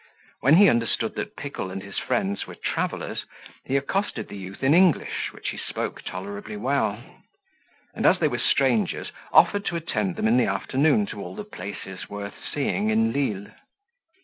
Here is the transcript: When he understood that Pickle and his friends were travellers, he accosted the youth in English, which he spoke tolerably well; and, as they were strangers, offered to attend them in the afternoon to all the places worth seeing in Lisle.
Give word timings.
When 0.39 0.55
he 0.55 0.67
understood 0.67 1.13
that 1.13 1.35
Pickle 1.37 1.69
and 1.69 1.83
his 1.83 1.99
friends 1.99 2.47
were 2.47 2.55
travellers, 2.55 3.23
he 3.65 3.77
accosted 3.77 4.29
the 4.29 4.35
youth 4.35 4.63
in 4.63 4.73
English, 4.73 5.31
which 5.31 5.49
he 5.49 5.59
spoke 5.59 6.01
tolerably 6.01 6.57
well; 6.57 7.03
and, 7.93 8.07
as 8.07 8.17
they 8.17 8.27
were 8.27 8.39
strangers, 8.39 9.11
offered 9.31 9.63
to 9.65 9.75
attend 9.75 10.15
them 10.15 10.27
in 10.27 10.37
the 10.37 10.47
afternoon 10.47 11.05
to 11.05 11.21
all 11.21 11.35
the 11.35 11.43
places 11.43 12.09
worth 12.09 12.33
seeing 12.51 12.89
in 12.89 13.13
Lisle. 13.13 13.51